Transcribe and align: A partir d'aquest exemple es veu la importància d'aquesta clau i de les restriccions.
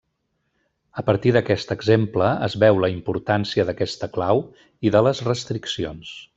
A 1.01 1.03
partir 1.09 1.33
d'aquest 1.35 1.73
exemple 1.75 2.31
es 2.47 2.57
veu 2.65 2.81
la 2.85 2.91
importància 2.95 3.69
d'aquesta 3.69 4.11
clau 4.17 4.45
i 4.89 4.97
de 4.97 5.07
les 5.11 5.25
restriccions. 5.33 6.21